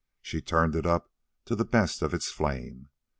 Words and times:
She 0.23 0.41
turned 0.41 0.75
it 0.75 0.87
up 0.87 1.11
to 1.45 1.55
the 1.55 1.63
best 1.63 2.01
of 2.01 2.11
its 2.11 2.31
flame. 2.31 2.89